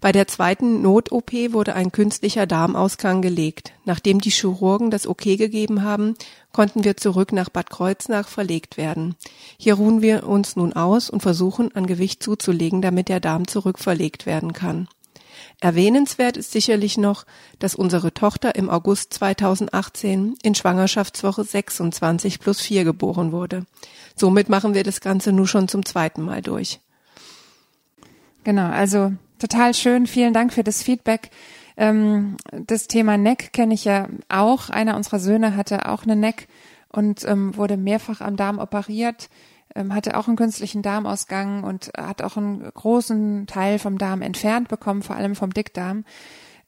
Bei 0.00 0.12
der 0.12 0.28
zweiten 0.28 0.82
Not-OP 0.82 1.32
wurde 1.50 1.74
ein 1.74 1.90
künstlicher 1.90 2.46
Darmausgang 2.46 3.20
gelegt. 3.20 3.72
Nachdem 3.84 4.20
die 4.20 4.30
Chirurgen 4.30 4.90
das 4.90 5.06
Okay 5.06 5.36
gegeben 5.36 5.82
haben, 5.82 6.14
konnten 6.52 6.84
wir 6.84 6.96
zurück 6.96 7.32
nach 7.32 7.48
Bad 7.48 7.70
Kreuznach 7.70 8.28
verlegt 8.28 8.76
werden. 8.76 9.16
Hier 9.58 9.74
ruhen 9.74 10.02
wir 10.02 10.28
uns 10.28 10.56
nun 10.56 10.72
aus 10.72 11.10
und 11.10 11.20
versuchen 11.20 11.74
an 11.74 11.86
Gewicht 11.86 12.22
zuzulegen, 12.22 12.80
damit 12.80 13.08
der 13.08 13.20
Darm 13.20 13.48
zurückverlegt 13.48 14.24
werden 14.24 14.52
kann. 14.52 14.88
Erwähnenswert 15.60 16.36
ist 16.36 16.52
sicherlich 16.52 16.98
noch, 16.98 17.24
dass 17.58 17.74
unsere 17.74 18.12
Tochter 18.12 18.54
im 18.54 18.68
August 18.70 19.14
2018 19.14 20.34
in 20.42 20.54
Schwangerschaftswoche 20.54 21.44
26 21.44 22.40
plus 22.40 22.60
4 22.60 22.84
geboren 22.84 23.32
wurde. 23.32 23.66
Somit 24.14 24.48
machen 24.48 24.74
wir 24.74 24.82
das 24.82 25.00
Ganze 25.00 25.32
nun 25.32 25.46
schon 25.46 25.68
zum 25.68 25.84
zweiten 25.84 26.22
Mal 26.22 26.42
durch. 26.42 26.80
Genau, 28.44 28.68
also 28.68 29.12
total 29.38 29.74
schön. 29.74 30.06
Vielen 30.06 30.32
Dank 30.32 30.52
für 30.52 30.64
das 30.64 30.82
Feedback. 30.82 31.30
Ähm, 31.76 32.36
das 32.52 32.86
Thema 32.86 33.18
Neck 33.18 33.52
kenne 33.52 33.74
ich 33.74 33.84
ja 33.84 34.08
auch. 34.28 34.70
Einer 34.70 34.96
unserer 34.96 35.18
Söhne 35.18 35.56
hatte 35.56 35.88
auch 35.88 36.04
eine 36.04 36.16
Neck 36.16 36.48
und 36.88 37.24
ähm, 37.24 37.56
wurde 37.56 37.76
mehrfach 37.76 38.20
am 38.20 38.36
Darm 38.36 38.58
operiert 38.58 39.28
hatte 39.90 40.16
auch 40.16 40.28
einen 40.28 40.36
künstlichen 40.36 40.82
Darmausgang 40.82 41.64
und 41.64 41.90
hat 41.96 42.22
auch 42.22 42.36
einen 42.36 42.62
großen 42.72 43.46
Teil 43.46 43.78
vom 43.78 43.98
Darm 43.98 44.22
entfernt 44.22 44.68
bekommen, 44.68 45.02
vor 45.02 45.16
allem 45.16 45.34
vom 45.34 45.52
Dickdarm. 45.52 46.04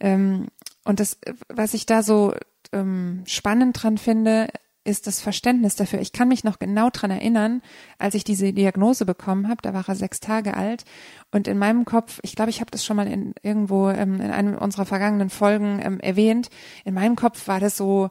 Ähm, 0.01 0.49
und 0.85 1.01
das, 1.01 1.19
was 1.49 1.75
ich 1.75 1.87
da 1.87 2.03
so 2.03 2.35
ähm, 2.73 3.23
spannend 3.27 3.83
dran 3.83 3.99
finde, 3.99 4.49
ist 4.85 5.07
das 5.07 5.21
Verständnis 5.21 5.77
dafür. 5.77 6.01
Ich 6.01 6.13
kann 6.13 6.29
mich 6.29 6.45
noch 6.45 6.59
genau 6.59 6.89
dran 6.91 7.11
erinnern, 7.11 7.63
als 7.99 8.15
ich 8.15 8.25
diese 8.25 8.53
Diagnose 8.53 9.05
bekommen 9.05 9.49
habe, 9.49 9.61
da 9.61 9.75
war 9.75 9.87
er 9.87 9.95
sechs 9.95 10.19
Tage 10.19 10.57
alt 10.57 10.85
und 11.31 11.47
in 11.47 11.59
meinem 11.59 11.85
Kopf, 11.85 12.21
ich 12.23 12.35
glaube, 12.35 12.51
ich 12.51 12.61
habe 12.61 12.71
das 12.71 12.85
schon 12.85 12.97
mal 12.97 13.07
in, 13.07 13.35
irgendwo 13.43 13.91
ähm, 13.91 14.21
in 14.21 14.31
einem 14.31 14.57
unserer 14.57 14.87
vergangenen 14.87 15.29
Folgen 15.29 15.81
ähm, 15.83 16.01
erwähnt, 16.01 16.49
in 16.85 16.95
meinem 16.95 17.17
Kopf 17.17 17.49
war 17.49 17.61
das 17.61 17.77
so, 17.77 18.09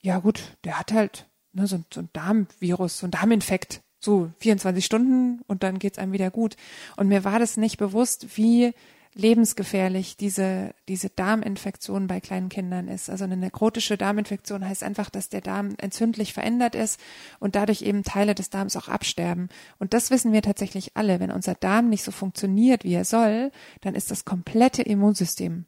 ja 0.00 0.18
gut, 0.18 0.56
der 0.64 0.78
hat 0.80 0.92
halt 0.92 1.28
ne, 1.52 1.68
so, 1.68 1.78
so 1.92 2.00
ein 2.00 2.08
Darmvirus, 2.12 2.98
so 2.98 3.06
ein 3.06 3.12
Darminfekt, 3.12 3.82
so 4.00 4.30
24 4.38 4.84
Stunden 4.84 5.40
und 5.46 5.62
dann 5.62 5.78
geht's 5.78 5.98
einem 5.98 6.12
wieder 6.12 6.30
gut. 6.30 6.56
Und 6.96 7.08
mir 7.08 7.24
war 7.24 7.38
das 7.38 7.56
nicht 7.56 7.78
bewusst, 7.78 8.36
wie 8.36 8.72
lebensgefährlich 9.14 10.16
diese, 10.16 10.74
diese 10.86 11.10
Darminfektion 11.10 12.06
bei 12.06 12.20
kleinen 12.20 12.48
Kindern 12.48 12.86
ist. 12.86 13.10
Also 13.10 13.24
eine 13.24 13.36
nekrotische 13.36 13.96
Darminfektion 13.96 14.66
heißt 14.66 14.84
einfach, 14.84 15.10
dass 15.10 15.28
der 15.28 15.40
Darm 15.40 15.74
entzündlich 15.78 16.32
verändert 16.32 16.74
ist 16.74 17.00
und 17.40 17.56
dadurch 17.56 17.82
eben 17.82 18.04
Teile 18.04 18.34
des 18.34 18.50
Darms 18.50 18.76
auch 18.76 18.88
absterben. 18.88 19.48
Und 19.78 19.92
das 19.92 20.10
wissen 20.10 20.32
wir 20.32 20.42
tatsächlich 20.42 20.92
alle. 20.94 21.18
Wenn 21.18 21.32
unser 21.32 21.54
Darm 21.54 21.88
nicht 21.88 22.04
so 22.04 22.12
funktioniert, 22.12 22.84
wie 22.84 22.94
er 22.94 23.04
soll, 23.04 23.50
dann 23.80 23.94
ist 23.94 24.10
das 24.10 24.24
komplette 24.24 24.82
Immunsystem 24.82 25.64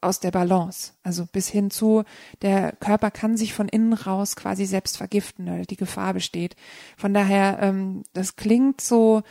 aus 0.00 0.20
der 0.20 0.30
Balance. 0.30 0.92
Also 1.02 1.26
bis 1.26 1.48
hin 1.48 1.70
zu, 1.70 2.04
der 2.42 2.72
Körper 2.72 3.10
kann 3.10 3.36
sich 3.36 3.54
von 3.54 3.68
innen 3.68 3.92
raus 3.92 4.36
quasi 4.36 4.66
selbst 4.66 4.96
vergiften, 4.96 5.46
weil 5.46 5.66
die 5.66 5.76
Gefahr 5.76 6.14
besteht. 6.14 6.56
Von 6.96 7.14
daher, 7.14 7.58
ähm, 7.60 8.04
das 8.12 8.36
klingt 8.36 8.80
so, 8.80 9.22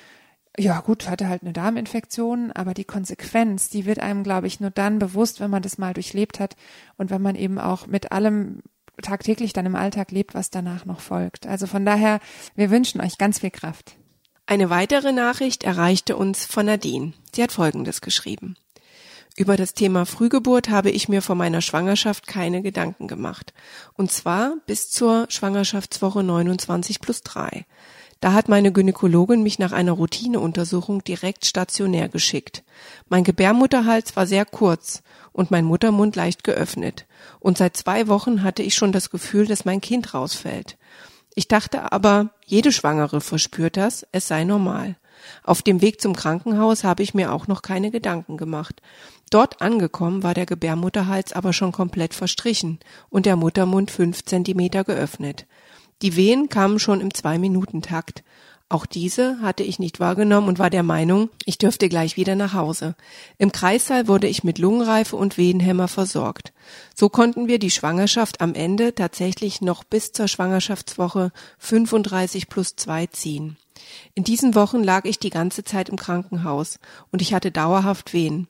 ja 0.58 0.82
gut, 0.82 1.10
hatte 1.10 1.28
halt 1.28 1.44
eine 1.44 1.54
Darminfektion, 1.54 2.52
aber 2.52 2.74
die 2.74 2.86
Konsequenz, 2.86 3.70
die 3.70 3.86
wird 3.86 4.00
einem, 4.00 4.24
glaube 4.24 4.48
ich, 4.48 4.60
nur 4.60 4.72
dann 4.72 5.00
bewusst, 5.00 5.40
wenn 5.40 5.52
man 5.52 5.62
das 5.62 5.78
mal 5.78 5.94
durchlebt 5.94 6.40
hat 6.40 6.56
und 6.98 7.10
wenn 7.10 7.22
man 7.22 7.36
eben 7.36 7.60
auch 7.60 7.88
mit 7.88 8.12
allem 8.12 8.62
tagtäglich 9.02 9.54
dann 9.54 9.66
im 9.66 9.76
Alltag 9.76 10.12
lebt, 10.12 10.34
was 10.34 10.50
danach 10.50 10.86
noch 10.86 11.00
folgt. 11.00 11.48
Also 11.48 11.68
von 11.68 11.86
daher, 11.86 12.20
wir 12.56 12.70
wünschen 12.70 13.02
euch 13.02 13.18
ganz 13.18 13.40
viel 13.40 13.52
Kraft. 13.52 13.96
Eine 14.46 14.70
weitere 14.70 15.12
Nachricht 15.12 15.64
erreichte 15.64 16.18
uns 16.18 16.46
von 16.46 16.66
Nadine. 16.66 17.14
Sie 17.34 17.44
hat 17.44 17.52
Folgendes 17.52 18.02
geschrieben. 18.02 18.56
Über 19.40 19.56
das 19.56 19.74
Thema 19.74 20.06
Frühgeburt 20.06 20.70
habe 20.70 20.90
ich 20.90 21.08
mir 21.08 21.22
vor 21.22 21.34
meiner 21.38 21.62
Schwangerschaft 21.62 22.28
keine 22.28 22.62
Gedanken 22.62 23.08
gemacht. 23.08 23.54
Und 23.94 24.12
zwar 24.12 24.56
bis 24.66 24.92
zur 24.92 25.28
Schwangerschaftswoche 25.30 26.24
29 26.24 27.00
plus 27.00 27.22
3. 27.22 27.66
Da 28.20 28.34
hat 28.34 28.50
meine 28.50 28.74
Gynäkologin 28.74 29.42
mich 29.42 29.58
nach 29.58 29.72
einer 29.72 29.94
Routineuntersuchung 29.94 31.06
direkt 31.06 31.46
stationär 31.46 32.10
geschickt. 32.10 32.66
Mein 33.08 33.24
Gebärmutterhals 33.24 34.18
war 34.18 34.28
sehr 34.28 34.44
kurz 34.44 35.04
und 35.32 35.52
mein 35.52 35.64
Muttermund 35.64 36.18
leicht 36.18 36.44
geöffnet. 36.44 37.06
Und 37.40 37.58
seit 37.58 37.78
zwei 37.78 38.10
Wochen 38.10 38.44
hatte 38.44 38.62
ich 38.62 38.76
schon 38.76 38.92
das 38.92 39.10
Gefühl, 39.10 39.46
dass 39.48 39.64
mein 39.64 39.80
Kind 39.80 40.14
rausfällt. 40.14 40.78
Ich 41.34 41.48
dachte 41.48 41.94
aber, 41.94 42.32
jede 42.46 42.74
Schwangere 42.74 43.22
verspürt 43.22 43.78
das, 43.78 44.06
es 44.12 44.28
sei 44.28 44.44
normal. 44.44 44.98
Auf 45.44 45.62
dem 45.62 45.82
Weg 45.82 46.02
zum 46.02 46.16
Krankenhaus 46.16 46.84
habe 46.84 47.04
ich 47.04 47.14
mir 47.14 47.32
auch 47.32 47.48
noch 47.48 47.62
keine 47.62 47.92
Gedanken 47.92 48.38
gemacht. 48.38 48.82
Dort 49.30 49.62
angekommen 49.62 50.24
war 50.24 50.34
der 50.34 50.46
Gebärmutterhals 50.46 51.34
aber 51.34 51.54
schon 51.54 51.72
komplett 51.72 52.14
verstrichen 52.14 52.80
und 53.10 53.26
der 53.26 53.36
Muttermund 53.36 53.92
fünf 53.92 54.26
Zentimeter 54.26 54.84
geöffnet. 54.84 55.46
Die 56.02 56.16
Wehen 56.16 56.50
kamen 56.50 56.80
schon 56.80 57.02
im 57.02 57.14
Zwei-Minuten-Takt. 57.14 58.24
Auch 58.72 58.86
diese 58.86 59.42
hatte 59.42 59.64
ich 59.64 59.80
nicht 59.80 60.00
wahrgenommen 60.00 60.48
und 60.48 60.60
war 60.60 60.70
der 60.70 60.84
Meinung, 60.84 61.30
ich 61.46 61.58
dürfte 61.58 61.90
gleich 61.90 62.18
wieder 62.18 62.36
nach 62.36 62.54
Hause. 62.54 62.96
Im 63.40 63.52
Kreissaal 63.52 64.08
wurde 64.08 64.28
ich 64.28 64.44
mit 64.44 64.60
Lungenreife 64.60 65.16
und 65.16 65.38
Wehenhämmer 65.38 65.88
versorgt. 65.88 66.54
So 66.96 67.10
konnten 67.10 67.48
wir 67.48 67.58
die 67.58 67.72
Schwangerschaft 67.72 68.42
am 68.42 68.54
Ende 68.54 68.94
tatsächlich 68.94 69.62
noch 69.62 69.84
bis 69.84 70.12
zur 70.12 70.28
Schwangerschaftswoche 70.28 71.32
35 71.58 72.48
plus 72.48 72.76
2 72.76 73.08
ziehen. 73.08 73.58
In 74.16 74.24
diesen 74.24 74.56
Wochen 74.56 74.84
lag 74.84 75.06
ich 75.06 75.20
die 75.20 75.30
ganze 75.30 75.64
Zeit 75.64 75.90
im 75.90 75.96
Krankenhaus 75.96 76.80
und 77.12 77.22
ich 77.22 77.34
hatte 77.34 77.52
dauerhaft 77.52 78.14
Wehen. 78.14 78.48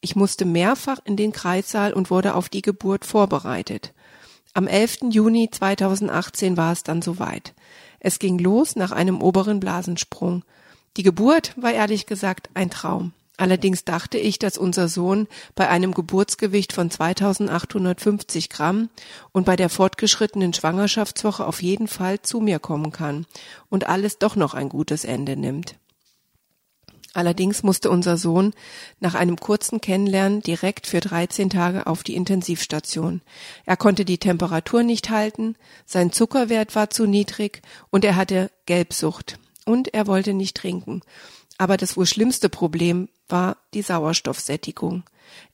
Ich 0.00 0.16
musste 0.16 0.44
mehrfach 0.44 0.98
in 1.04 1.16
den 1.16 1.32
Kreissaal 1.32 1.92
und 1.92 2.10
wurde 2.10 2.34
auf 2.34 2.48
die 2.48 2.62
Geburt 2.62 3.04
vorbereitet. 3.04 3.92
Am 4.54 4.66
11. 4.66 5.10
Juni 5.10 5.50
2018 5.50 6.56
war 6.56 6.72
es 6.72 6.82
dann 6.82 7.02
soweit. 7.02 7.54
Es 8.00 8.18
ging 8.18 8.38
los 8.38 8.76
nach 8.76 8.92
einem 8.92 9.20
oberen 9.20 9.60
Blasensprung. 9.60 10.44
Die 10.96 11.02
Geburt 11.02 11.52
war 11.56 11.72
ehrlich 11.72 12.06
gesagt 12.06 12.50
ein 12.54 12.70
Traum. 12.70 13.12
Allerdings 13.38 13.84
dachte 13.84 14.18
ich, 14.18 14.38
dass 14.38 14.56
unser 14.56 14.88
Sohn 14.88 15.28
bei 15.54 15.68
einem 15.68 15.92
Geburtsgewicht 15.92 16.72
von 16.72 16.90
2850 16.90 18.48
Gramm 18.48 18.88
und 19.32 19.44
bei 19.44 19.56
der 19.56 19.68
fortgeschrittenen 19.68 20.54
Schwangerschaftswoche 20.54 21.46
auf 21.46 21.62
jeden 21.62 21.86
Fall 21.86 22.22
zu 22.22 22.40
mir 22.40 22.58
kommen 22.58 22.92
kann 22.92 23.26
und 23.68 23.86
alles 23.86 24.18
doch 24.18 24.36
noch 24.36 24.54
ein 24.54 24.70
gutes 24.70 25.04
Ende 25.04 25.36
nimmt. 25.36 25.76
Allerdings 27.16 27.62
musste 27.62 27.90
unser 27.90 28.18
Sohn 28.18 28.52
nach 29.00 29.14
einem 29.14 29.36
kurzen 29.36 29.80
Kennenlernen 29.80 30.42
direkt 30.42 30.86
für 30.86 31.00
13 31.00 31.48
Tage 31.48 31.86
auf 31.86 32.02
die 32.02 32.14
Intensivstation. 32.14 33.22
Er 33.64 33.78
konnte 33.78 34.04
die 34.04 34.18
Temperatur 34.18 34.82
nicht 34.82 35.08
halten, 35.08 35.56
sein 35.86 36.12
Zuckerwert 36.12 36.74
war 36.74 36.90
zu 36.90 37.06
niedrig 37.06 37.62
und 37.88 38.04
er 38.04 38.16
hatte 38.16 38.50
Gelbsucht. 38.66 39.38
Und 39.64 39.94
er 39.94 40.06
wollte 40.06 40.34
nicht 40.34 40.58
trinken. 40.58 41.00
Aber 41.58 41.76
das 41.76 41.96
wohl 41.96 42.06
schlimmste 42.06 42.48
Problem 42.48 43.08
war 43.28 43.56
die 43.74 43.82
Sauerstoffsättigung. 43.82 45.04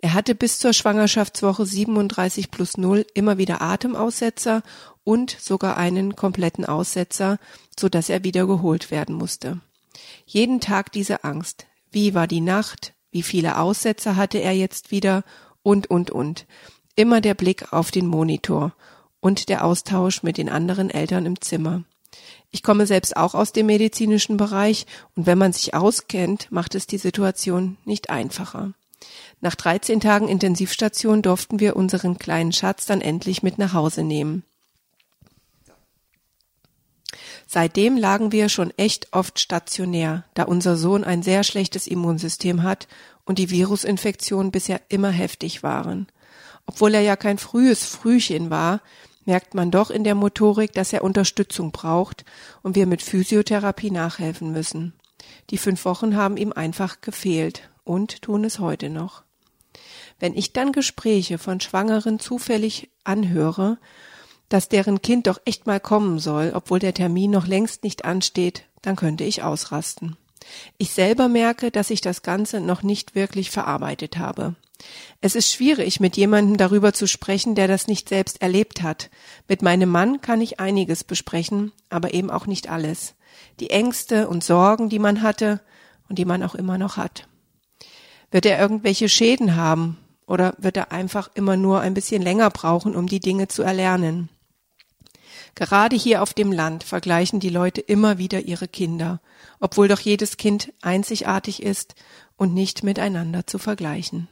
Er 0.01 0.15
hatte 0.15 0.35
bis 0.35 0.59
zur 0.59 0.73
Schwangerschaftswoche 0.73 1.65
37 1.65 2.51
plus 2.51 2.77
0 2.77 3.07
immer 3.15 3.39
wieder 3.39 3.63
Atemaussetzer 3.63 4.63
und 5.05 5.37
sogar 5.41 5.77
einen 5.77 6.17
kompletten 6.17 6.65
Aussetzer, 6.65 7.39
so 7.79 7.89
dass 7.89 8.09
er 8.09 8.25
wieder 8.25 8.47
geholt 8.47 8.91
werden 8.91 9.15
musste. 9.15 9.61
Jeden 10.27 10.61
Tag 10.61 10.93
diese 10.93 11.25
Angst. 11.25 11.67
Wie 11.91 12.15
war 12.15 12.27
die 12.27 12.41
Nacht? 12.41 12.95
Wie 13.11 13.23
viele 13.23 13.59
Aussätze 13.59 14.17
hatte 14.17 14.39
er 14.39 14.53
jetzt 14.53 14.91
wieder? 14.91 15.25
Und, 15.63 15.89
und, 15.89 16.11
und. 16.11 16.47
Immer 16.97 17.21
der 17.21 17.35
Blick 17.35 17.73
auf 17.73 17.91
den 17.91 18.07
Monitor 18.07 18.75
und 19.21 19.49
der 19.49 19.65
Austausch 19.65 20.23
mit 20.23 20.37
den 20.37 20.49
anderen 20.49 20.91
Eltern 20.91 21.27
im 21.27 21.41
Zimmer. 21.41 21.85
Ich 22.53 22.63
komme 22.63 22.87
selbst 22.87 23.17
auch 23.17 23.35
aus 23.35 23.53
dem 23.53 23.67
medizinischen 23.67 24.37
Bereich 24.37 24.87
und 25.17 25.27
wenn 25.27 25.39
man 25.39 25.55
sich 25.55 25.75
auskennt, 25.75 26.53
macht 26.53 26.75
es 26.75 26.87
die 26.87 26.99
Situation 26.99 27.79
nicht 27.87 28.11
einfacher. 28.11 28.75
Nach 29.41 29.55
13 29.55 30.01
Tagen 30.01 30.29
Intensivstation 30.29 31.23
durften 31.23 31.61
wir 31.61 31.75
unseren 31.77 32.19
kleinen 32.19 32.53
Schatz 32.53 32.85
dann 32.85 33.01
endlich 33.01 33.43
mit 33.43 33.59
nach 33.59 33.73
Hause 33.73 34.05
nehmen. 34.05 34.45
Seitdem 37.47 37.97
lagen 37.97 38.33
wir 38.33 38.49
schon 38.49 38.71
echt 38.77 39.13
oft 39.13 39.39
stationär, 39.39 40.25
da 40.35 40.45
unser 40.45 40.77
Sohn 40.77 41.05
ein 41.05 41.23
sehr 41.23 41.45
schlechtes 41.45 41.87
Immunsystem 41.87 42.63
hat 42.63 42.87
und 43.25 43.39
die 43.39 43.51
Virusinfektionen 43.51 44.53
bisher 44.53 44.81
immer 44.89 45.11
heftig 45.11 45.63
waren. 45.63 46.07
Obwohl 46.67 46.95
er 46.95 47.01
ja 47.01 47.17
kein 47.17 47.39
frühes 47.39 47.85
Frühchen 47.85 48.51
war, 48.51 48.81
merkt 49.25 49.55
man 49.55 49.71
doch 49.71 49.91
in 49.91 50.05
der 50.05 50.15
Motorik, 50.15 50.73
dass 50.73 50.93
er 50.93 51.05
Unterstützung 51.05 51.73
braucht 51.73 52.25
und 52.63 52.75
wir 52.75 52.87
mit 52.87 53.03
Physiotherapie 53.03 53.91
nachhelfen 53.91 54.53
müssen. 54.53 54.93
Die 55.51 55.59
fünf 55.59 55.85
Wochen 55.85 56.17
haben 56.17 56.37
ihm 56.37 56.53
einfach 56.53 57.01
gefehlt 57.01 57.71
und 57.85 58.23
tun 58.23 58.45
es 58.45 58.59
heute 58.59 58.91
noch. 58.91 59.23
Wenn 60.19 60.37
ich 60.37 60.53
dann 60.53 60.73
Gespräche 60.73 61.39
von 61.39 61.61
Schwangeren 61.61 62.19
zufällig 62.19 62.91
anhöre, 63.05 63.79
dass 64.49 64.69
deren 64.69 65.01
Kind 65.03 65.27
doch 65.27 65.41
echt 65.45 65.67
mal 65.67 65.81
kommen 65.81 66.19
soll, 66.19 66.53
obwohl 66.55 66.79
der 66.79 66.95
Termin 66.95 67.31
noch 67.31 67.47
längst 67.47 67.85
nicht 67.85 68.05
ansteht, 68.05 68.65
dann 68.83 68.97
könnte 68.97 69.25
ich 69.25 69.43
ausrasten. 69.43 70.17
Ich 70.77 70.91
selber 70.91 71.29
merke, 71.29 71.71
dass 71.71 71.91
ich 71.91 72.01
das 72.01 72.23
Ganze 72.23 72.61
noch 72.61 72.83
nicht 72.83 73.15
wirklich 73.15 73.51
verarbeitet 73.51 74.19
habe. 74.19 74.55
Es 75.21 75.35
ist 75.35 75.53
schwierig, 75.53 76.01
mit 76.01 76.17
jemandem 76.17 76.57
darüber 76.57 76.93
zu 76.93 77.07
sprechen, 77.07 77.55
der 77.55 77.69
das 77.69 77.87
nicht 77.87 78.09
selbst 78.09 78.43
erlebt 78.43 78.83
hat. 78.83 79.11
Mit 79.49 79.63
meinem 79.63 79.89
Mann 79.89 80.21
kann 80.21 80.41
ich 80.41 80.61
einiges 80.61 81.05
besprechen, 81.05 81.73
aber 81.91 82.15
eben 82.15 82.31
auch 82.31 82.47
nicht 82.47 82.69
alles. 82.69 83.15
Die 83.61 83.71
Ängste 83.71 84.29
und 84.29 84.43
Sorgen, 84.45 84.89
die 84.89 84.99
man 84.99 85.23
hatte 85.23 85.61
und 86.09 86.19
die 86.19 86.25
man 86.25 86.43
auch 86.43 86.55
immer 86.55 86.79
noch 86.79 86.97
hat. 86.97 87.29
Wird 88.31 88.47
er 88.47 88.59
irgendwelche 88.59 89.09
Schäden 89.09 89.57
haben 89.57 89.99
oder 90.27 90.55
wird 90.59 90.77
er 90.77 90.93
einfach 90.93 91.31
immer 91.35 91.57
nur 91.57 91.81
ein 91.81 91.95
bisschen 91.95 92.23
länger 92.23 92.51
brauchen, 92.51 92.97
um 92.97 93.07
die 93.07 93.21
Dinge 93.21 93.49
zu 93.49 93.63
erlernen? 93.63 94.29
Gerade 95.55 95.97
hier 95.97 96.23
auf 96.23 96.33
dem 96.33 96.51
Land 96.51 96.83
vergleichen 96.83 97.41
die 97.41 97.51
Leute 97.51 97.81
immer 97.81 98.19
wieder 98.19 98.41
ihre 98.41 98.69
Kinder, 98.69 99.21
obwohl 99.61 99.89
doch 99.89 100.01
jedes 100.01 100.37
Kind 100.37 100.73
einzigartig 100.81 101.63
ist 101.63 101.95
und 102.37 102.55
nicht 102.55 102.83
miteinander 102.83 103.47
zu 103.47 103.59
vergleichen. 103.59 104.29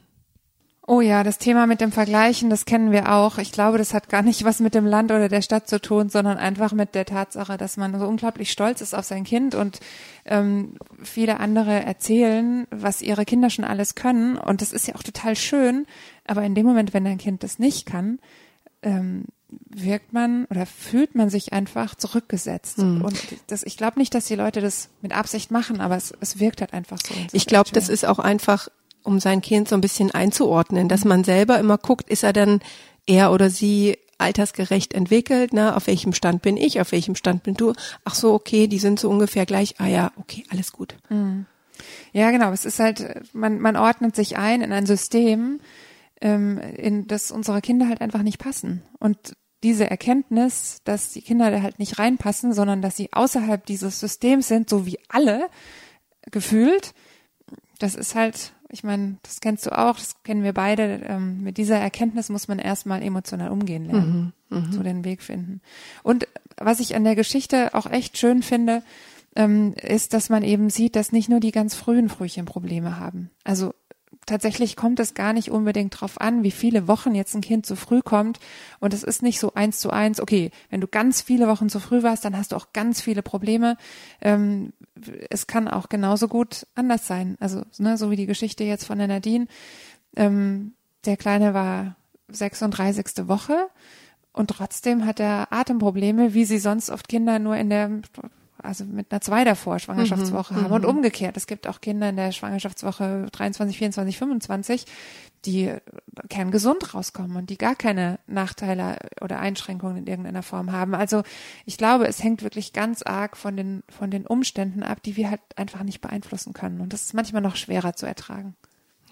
Oh 0.91 0.99
ja, 0.99 1.23
das 1.23 1.37
Thema 1.37 1.67
mit 1.67 1.79
dem 1.79 1.93
Vergleichen, 1.93 2.49
das 2.49 2.65
kennen 2.65 2.91
wir 2.91 3.13
auch. 3.13 3.37
Ich 3.37 3.53
glaube, 3.53 3.77
das 3.77 3.93
hat 3.93 4.09
gar 4.09 4.23
nicht 4.23 4.43
was 4.43 4.59
mit 4.59 4.75
dem 4.75 4.85
Land 4.85 5.09
oder 5.09 5.29
der 5.29 5.41
Stadt 5.41 5.69
zu 5.69 5.79
tun, 5.79 6.09
sondern 6.09 6.37
einfach 6.37 6.73
mit 6.73 6.95
der 6.95 7.05
Tatsache, 7.05 7.55
dass 7.55 7.77
man 7.77 7.97
so 7.97 8.05
unglaublich 8.05 8.51
stolz 8.51 8.81
ist 8.81 8.93
auf 8.93 9.05
sein 9.05 9.23
Kind 9.23 9.55
und 9.55 9.79
ähm, 10.25 10.73
viele 11.01 11.39
andere 11.39 11.81
erzählen, 11.81 12.67
was 12.71 13.01
ihre 13.01 13.23
Kinder 13.23 13.49
schon 13.49 13.63
alles 13.63 13.95
können. 13.95 14.37
Und 14.37 14.61
das 14.61 14.73
ist 14.73 14.85
ja 14.85 14.95
auch 14.95 15.03
total 15.03 15.37
schön. 15.37 15.85
Aber 16.27 16.43
in 16.43 16.55
dem 16.55 16.65
Moment, 16.65 16.93
wenn 16.93 17.05
dein 17.05 17.19
Kind 17.19 17.43
das 17.43 17.57
nicht 17.57 17.85
kann, 17.85 18.19
ähm, 18.81 19.23
wirkt 19.69 20.11
man 20.11 20.43
oder 20.49 20.65
fühlt 20.65 21.15
man 21.15 21.29
sich 21.29 21.53
einfach 21.53 21.95
zurückgesetzt. 21.95 22.79
Mhm. 22.79 23.01
Und 23.01 23.17
das, 23.47 23.63
ich 23.63 23.77
glaube 23.77 23.97
nicht, 23.97 24.13
dass 24.13 24.25
die 24.25 24.35
Leute 24.35 24.59
das 24.59 24.89
mit 25.01 25.15
Absicht 25.15 25.51
machen, 25.51 25.79
aber 25.79 25.95
es, 25.95 26.13
es 26.19 26.37
wirkt 26.39 26.59
halt 26.59 26.73
einfach 26.73 26.99
so. 27.01 27.13
Ich 27.31 27.45
glaube, 27.45 27.69
das 27.71 27.87
ist 27.87 28.05
auch 28.05 28.19
einfach, 28.19 28.67
um 29.03 29.19
sein 29.19 29.41
Kind 29.41 29.67
so 29.67 29.75
ein 29.75 29.81
bisschen 29.81 30.11
einzuordnen, 30.11 30.87
dass 30.87 31.05
man 31.05 31.23
selber 31.23 31.59
immer 31.59 31.77
guckt, 31.77 32.09
ist 32.09 32.23
er 32.23 32.33
dann 32.33 32.59
er 33.05 33.31
oder 33.31 33.49
sie 33.49 33.97
altersgerecht 34.17 34.93
entwickelt, 34.93 35.51
ne? 35.51 35.75
Auf 35.75 35.87
welchem 35.87 36.13
Stand 36.13 36.41
bin 36.41 36.55
ich, 36.55 36.79
auf 36.79 36.91
welchem 36.91 37.15
Stand 37.15 37.43
bin 37.43 37.55
du? 37.55 37.73
Ach 38.05 38.13
so, 38.13 38.33
okay, 38.33 38.67
die 38.67 38.77
sind 38.77 38.99
so 38.99 39.09
ungefähr 39.09 39.45
gleich. 39.45 39.75
Ah 39.79 39.87
ja, 39.87 40.11
okay, 40.17 40.43
alles 40.49 40.71
gut. 40.71 40.95
Mhm. 41.09 41.47
Ja, 42.13 42.29
genau. 42.29 42.51
Es 42.51 42.65
ist 42.65 42.79
halt, 42.79 43.23
man, 43.33 43.59
man 43.59 43.75
ordnet 43.75 44.15
sich 44.15 44.37
ein 44.37 44.61
in 44.61 44.71
ein 44.71 44.85
System, 44.85 45.59
ähm, 46.21 46.59
in 46.59 47.07
das 47.07 47.31
unsere 47.31 47.61
Kinder 47.61 47.87
halt 47.87 48.01
einfach 48.01 48.21
nicht 48.21 48.37
passen. 48.37 48.83
Und 48.99 49.35
diese 49.63 49.89
Erkenntnis, 49.89 50.81
dass 50.83 51.11
die 51.11 51.21
Kinder 51.21 51.51
da 51.51 51.61
halt 51.61 51.79
nicht 51.79 51.99
reinpassen, 51.99 52.53
sondern 52.53 52.81
dass 52.81 52.95
sie 52.95 53.11
außerhalb 53.13 53.65
dieses 53.65 53.99
Systems 53.99 54.47
sind, 54.47 54.69
so 54.69 54.85
wie 54.85 54.99
alle 55.09 55.49
gefühlt, 56.31 56.93
das 57.79 57.95
ist 57.95 58.15
halt, 58.15 58.53
ich 58.71 58.83
meine, 58.83 59.17
das 59.23 59.41
kennst 59.41 59.65
du 59.65 59.77
auch, 59.77 59.97
das 59.97 60.23
kennen 60.23 60.43
wir 60.43 60.53
beide. 60.53 61.01
Ähm, 61.05 61.43
mit 61.43 61.57
dieser 61.57 61.77
Erkenntnis 61.77 62.29
muss 62.29 62.47
man 62.47 62.59
erstmal 62.59 63.01
emotional 63.03 63.51
umgehen 63.51 63.85
lernen, 63.85 64.33
mhm, 64.49 64.57
mhm. 64.57 64.71
so 64.71 64.83
den 64.83 65.03
Weg 65.03 65.21
finden. 65.21 65.61
Und 66.03 66.27
was 66.57 66.79
ich 66.79 66.95
an 66.95 67.03
der 67.03 67.15
Geschichte 67.15 67.73
auch 67.73 67.89
echt 67.89 68.17
schön 68.17 68.43
finde, 68.43 68.83
ähm, 69.35 69.73
ist, 69.73 70.13
dass 70.13 70.29
man 70.29 70.43
eben 70.43 70.69
sieht, 70.69 70.95
dass 70.95 71.11
nicht 71.11 71.29
nur 71.29 71.39
die 71.39 71.51
ganz 71.51 71.75
frühen 71.75 72.09
Frühchen 72.09 72.45
Probleme 72.45 72.99
haben. 72.99 73.29
Also 73.43 73.73
tatsächlich 74.25 74.75
kommt 74.75 74.99
es 74.99 75.13
gar 75.13 75.33
nicht 75.33 75.49
unbedingt 75.49 75.99
drauf 75.99 76.19
an, 76.21 76.43
wie 76.43 76.51
viele 76.51 76.87
Wochen 76.87 77.15
jetzt 77.15 77.35
ein 77.35 77.41
Kind 77.41 77.65
zu 77.65 77.75
früh 77.75 78.01
kommt. 78.01 78.39
Und 78.79 78.93
es 78.93 79.03
ist 79.03 79.23
nicht 79.23 79.39
so 79.39 79.53
eins 79.53 79.79
zu 79.79 79.91
eins, 79.91 80.19
okay, 80.19 80.51
wenn 80.69 80.81
du 80.81 80.87
ganz 80.87 81.21
viele 81.21 81.47
Wochen 81.47 81.69
zu 81.69 81.79
früh 81.79 82.03
warst, 82.03 82.23
dann 82.25 82.37
hast 82.37 82.51
du 82.51 82.55
auch 82.55 82.73
ganz 82.73 83.01
viele 83.01 83.23
Probleme. 83.23 83.77
Ähm, 84.21 84.73
es 85.29 85.47
kann 85.47 85.67
auch 85.67 85.89
genauso 85.89 86.27
gut 86.27 86.67
anders 86.75 87.07
sein. 87.07 87.37
Also, 87.39 87.63
ne, 87.77 87.97
so 87.97 88.11
wie 88.11 88.15
die 88.15 88.27
Geschichte 88.27 88.63
jetzt 88.63 88.85
von 88.85 88.97
der 88.97 89.07
Nadine. 89.07 89.47
Ähm, 90.15 90.73
der 91.05 91.17
Kleine 91.17 91.53
war 91.53 91.95
36. 92.29 93.27
Woche 93.27 93.67
und 94.33 94.49
trotzdem 94.49 95.05
hat 95.05 95.19
er 95.19 95.51
Atemprobleme, 95.51 96.33
wie 96.33 96.45
sie 96.45 96.59
sonst 96.59 96.89
oft 96.89 97.07
Kinder 97.07 97.39
nur 97.39 97.57
in 97.57 97.69
der 97.69 98.01
also 98.63 98.85
mit 98.85 99.11
einer 99.11 99.21
zwei 99.21 99.43
davor 99.43 99.79
Schwangerschaftswoche 99.79 100.53
mhm, 100.53 100.63
haben 100.63 100.71
und 100.71 100.83
mhm. 100.83 100.89
umgekehrt. 100.89 101.37
Es 101.37 101.47
gibt 101.47 101.67
auch 101.67 101.81
Kinder 101.81 102.09
in 102.09 102.15
der 102.15 102.31
Schwangerschaftswoche 102.31 103.27
23, 103.31 103.77
24, 103.77 104.17
25, 104.17 104.85
die 105.45 105.73
kerngesund 106.29 106.93
rauskommen 106.93 107.35
und 107.37 107.49
die 107.49 107.57
gar 107.57 107.75
keine 107.75 108.19
Nachteile 108.27 108.97
oder 109.21 109.39
Einschränkungen 109.39 109.97
in 109.97 110.07
irgendeiner 110.07 110.43
Form 110.43 110.71
haben. 110.71 110.93
Also 110.93 111.23
ich 111.65 111.77
glaube, 111.77 112.07
es 112.07 112.23
hängt 112.23 112.43
wirklich 112.43 112.73
ganz 112.73 113.01
arg 113.01 113.37
von 113.37 113.57
den, 113.57 113.83
von 113.89 114.11
den 114.11 114.27
Umständen 114.27 114.83
ab, 114.83 115.01
die 115.03 115.17
wir 115.17 115.29
halt 115.29 115.41
einfach 115.55 115.83
nicht 115.83 116.01
beeinflussen 116.01 116.53
können. 116.53 116.81
Und 116.81 116.93
das 116.93 117.03
ist 117.03 117.13
manchmal 117.13 117.41
noch 117.41 117.55
schwerer 117.55 117.95
zu 117.95 118.05
ertragen. 118.05 118.55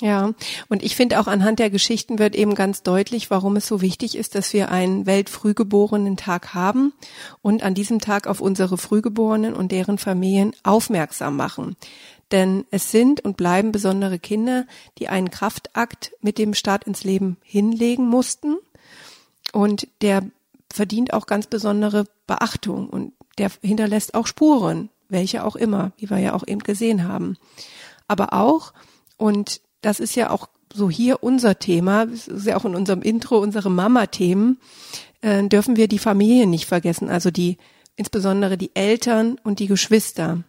Ja, 0.01 0.33
und 0.69 0.81
ich 0.81 0.95
finde 0.95 1.19
auch 1.19 1.27
anhand 1.27 1.59
der 1.59 1.69
Geschichten 1.69 2.19
wird 2.19 2.33
eben 2.33 2.55
ganz 2.55 2.83
deutlich, 2.83 3.29
warum 3.29 3.57
es 3.57 3.67
so 3.67 3.81
wichtig 3.81 4.15
ist, 4.15 4.33
dass 4.33 4.53
wir 4.53 4.71
einen 4.71 5.05
Weltfrühgeborenen-Tag 5.05 6.53
haben 6.53 6.93
und 7.41 7.63
an 7.63 7.73
diesem 7.73 7.99
Tag 7.99 8.25
auf 8.25 8.39
unsere 8.39 8.77
Frühgeborenen 8.77 9.53
und 9.53 9.73
deren 9.73 9.97
Familien 9.97 10.53
aufmerksam 10.63 11.35
machen. 11.35 11.75
Denn 12.31 12.65
es 12.71 12.91
sind 12.91 13.21
und 13.21 13.35
bleiben 13.35 13.71
besondere 13.73 14.19
Kinder, 14.19 14.65
die 14.99 15.09
einen 15.09 15.31
Kraftakt 15.31 16.13
mit 16.21 16.37
dem 16.37 16.53
Start 16.53 16.85
ins 16.85 17.03
Leben 17.03 17.37
hinlegen 17.41 18.07
mussten. 18.07 18.57
Und 19.51 19.87
der 20.01 20.23
verdient 20.71 21.11
auch 21.11 21.25
ganz 21.25 21.47
besondere 21.47 22.05
Beachtung 22.27 22.87
und 22.89 23.13
der 23.37 23.51
hinterlässt 23.61 24.13
auch 24.13 24.27
Spuren, 24.27 24.89
welche 25.09 25.43
auch 25.43 25.55
immer, 25.55 25.91
wie 25.97 26.09
wir 26.09 26.19
ja 26.19 26.33
auch 26.33 26.47
eben 26.47 26.59
gesehen 26.59 27.07
haben. 27.07 27.35
Aber 28.07 28.33
auch, 28.33 28.73
und 29.17 29.61
das 29.81 29.99
ist 29.99 30.15
ja 30.15 30.29
auch 30.29 30.49
so 30.73 30.89
hier 30.89 31.23
unser 31.23 31.59
Thema, 31.59 32.05
das 32.05 32.27
ist 32.27 32.45
ja 32.45 32.57
auch 32.57 32.65
in 32.65 32.75
unserem 32.75 33.01
Intro 33.01 33.39
unsere 33.39 33.71
Mama-Themen, 33.71 34.59
äh, 35.21 35.43
dürfen 35.47 35.75
wir 35.75 35.87
die 35.87 35.99
Familien 35.99 36.49
nicht 36.49 36.65
vergessen, 36.65 37.09
also 37.09 37.31
die, 37.31 37.57
insbesondere 37.95 38.57
die 38.57 38.75
Eltern 38.75 39.39
und 39.43 39.59
die 39.59 39.67
Geschwister. 39.67 40.43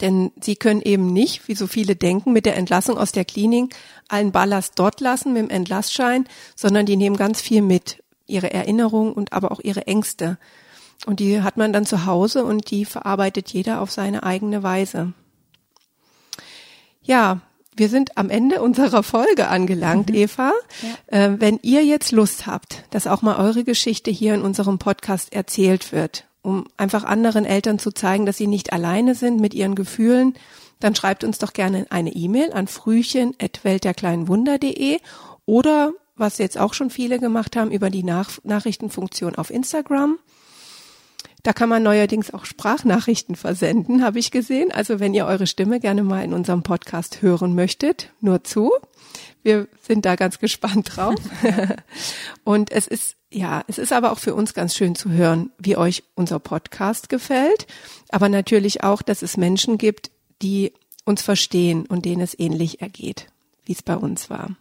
Denn 0.00 0.32
sie 0.40 0.56
können 0.56 0.80
eben 0.80 1.12
nicht, 1.12 1.46
wie 1.48 1.54
so 1.54 1.66
viele 1.66 1.94
denken, 1.94 2.32
mit 2.32 2.46
der 2.46 2.56
Entlassung 2.56 2.96
aus 2.96 3.12
der 3.12 3.24
Klinik 3.24 3.74
allen 4.08 4.32
Ballast 4.32 4.74
dort 4.76 5.00
lassen 5.00 5.34
mit 5.34 5.42
dem 5.42 5.50
Entlassschein, 5.50 6.26
sondern 6.56 6.86
die 6.86 6.96
nehmen 6.96 7.16
ganz 7.16 7.40
viel 7.40 7.60
mit. 7.60 8.02
Ihre 8.26 8.52
Erinnerungen 8.52 9.12
und 9.12 9.32
aber 9.32 9.50
auch 9.50 9.60
ihre 9.60 9.86
Ängste. 9.86 10.38
Und 11.04 11.20
die 11.20 11.42
hat 11.42 11.56
man 11.56 11.72
dann 11.72 11.84
zu 11.84 12.06
Hause 12.06 12.44
und 12.44 12.70
die 12.70 12.84
verarbeitet 12.84 13.50
jeder 13.50 13.80
auf 13.80 13.90
seine 13.90 14.22
eigene 14.22 14.62
Weise. 14.62 15.12
Ja, 17.02 17.40
wir 17.80 17.88
sind 17.88 18.16
am 18.18 18.30
Ende 18.30 18.62
unserer 18.62 19.02
Folge 19.02 19.48
angelangt, 19.48 20.10
mhm. 20.10 20.16
Eva. 20.16 20.52
Ja. 20.82 20.90
Äh, 21.24 21.40
wenn 21.40 21.58
ihr 21.62 21.82
jetzt 21.82 22.12
Lust 22.12 22.46
habt, 22.46 22.84
dass 22.90 23.06
auch 23.06 23.22
mal 23.22 23.38
eure 23.38 23.64
Geschichte 23.64 24.10
hier 24.10 24.34
in 24.34 24.42
unserem 24.42 24.78
Podcast 24.78 25.32
erzählt 25.32 25.90
wird, 25.90 26.26
um 26.42 26.66
einfach 26.76 27.04
anderen 27.04 27.46
Eltern 27.46 27.78
zu 27.78 27.90
zeigen, 27.90 28.26
dass 28.26 28.36
sie 28.36 28.46
nicht 28.46 28.74
alleine 28.74 29.14
sind 29.14 29.40
mit 29.40 29.54
ihren 29.54 29.74
Gefühlen, 29.74 30.34
dann 30.78 30.94
schreibt 30.94 31.24
uns 31.24 31.38
doch 31.38 31.54
gerne 31.54 31.86
eine 31.88 32.12
E-Mail 32.12 32.52
an 32.52 32.68
frühchen.weltderkleinenwunder.de 32.68 34.98
oder, 35.46 35.92
was 36.16 36.36
jetzt 36.36 36.58
auch 36.58 36.74
schon 36.74 36.90
viele 36.90 37.18
gemacht 37.18 37.56
haben, 37.56 37.70
über 37.70 37.88
die 37.88 38.02
Nach 38.02 38.28
Nachrichtenfunktion 38.44 39.36
auf 39.36 39.48
Instagram. 39.50 40.18
Da 41.42 41.52
kann 41.52 41.68
man 41.68 41.82
neuerdings 41.82 42.32
auch 42.34 42.44
Sprachnachrichten 42.44 43.34
versenden, 43.34 44.04
habe 44.04 44.18
ich 44.18 44.30
gesehen. 44.30 44.72
Also 44.72 45.00
wenn 45.00 45.14
ihr 45.14 45.26
eure 45.26 45.46
Stimme 45.46 45.80
gerne 45.80 46.02
mal 46.02 46.22
in 46.22 46.32
unserem 46.32 46.62
Podcast 46.62 47.22
hören 47.22 47.54
möchtet, 47.54 48.12
nur 48.20 48.44
zu. 48.44 48.72
Wir 49.42 49.68
sind 49.82 50.04
da 50.04 50.16
ganz 50.16 50.38
gespannt 50.38 50.96
drauf. 50.96 51.14
Und 52.44 52.70
es 52.70 52.86
ist, 52.86 53.16
ja, 53.32 53.64
es 53.68 53.78
ist 53.78 53.92
aber 53.92 54.12
auch 54.12 54.18
für 54.18 54.34
uns 54.34 54.52
ganz 54.52 54.74
schön 54.74 54.94
zu 54.94 55.10
hören, 55.10 55.50
wie 55.58 55.76
euch 55.76 56.02
unser 56.14 56.38
Podcast 56.38 57.08
gefällt. 57.08 57.66
Aber 58.10 58.28
natürlich 58.28 58.82
auch, 58.84 59.00
dass 59.00 59.22
es 59.22 59.36
Menschen 59.36 59.78
gibt, 59.78 60.10
die 60.42 60.72
uns 61.04 61.22
verstehen 61.22 61.86
und 61.86 62.04
denen 62.04 62.20
es 62.20 62.38
ähnlich 62.38 62.82
ergeht, 62.82 63.26
wie 63.64 63.72
es 63.72 63.82
bei 63.82 63.96
uns 63.96 64.28
war. 64.28 64.56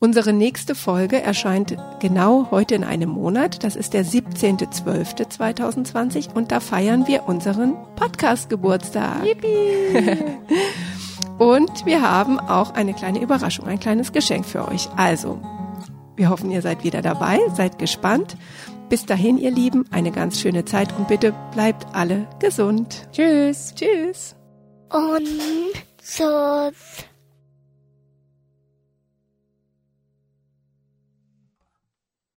Unsere 0.00 0.32
nächste 0.32 0.76
Folge 0.76 1.20
erscheint 1.20 1.76
genau 1.98 2.52
heute 2.52 2.76
in 2.76 2.84
einem 2.84 3.10
Monat. 3.10 3.64
Das 3.64 3.74
ist 3.74 3.94
der 3.94 4.04
17.12.2020 4.04 6.34
und 6.34 6.52
da 6.52 6.60
feiern 6.60 7.08
wir 7.08 7.26
unseren 7.26 7.74
Podcast-Geburtstag. 7.96 9.24
und 11.38 11.84
wir 11.84 12.02
haben 12.02 12.38
auch 12.38 12.74
eine 12.74 12.94
kleine 12.94 13.20
Überraschung, 13.20 13.66
ein 13.66 13.80
kleines 13.80 14.12
Geschenk 14.12 14.46
für 14.46 14.68
euch. 14.68 14.88
Also, 14.96 15.42
wir 16.14 16.30
hoffen, 16.30 16.52
ihr 16.52 16.62
seid 16.62 16.84
wieder 16.84 17.02
dabei, 17.02 17.40
seid 17.56 17.80
gespannt. 17.80 18.36
Bis 18.88 19.04
dahin, 19.04 19.36
ihr 19.36 19.50
Lieben, 19.50 19.84
eine 19.90 20.12
ganz 20.12 20.40
schöne 20.40 20.64
Zeit 20.64 20.96
und 20.96 21.08
bitte 21.08 21.34
bleibt 21.52 21.88
alle 21.92 22.28
gesund. 22.38 23.08
Tschüss. 23.10 23.74
Tschüss. 23.74 24.36
Und 24.90 25.26
so 26.00 26.70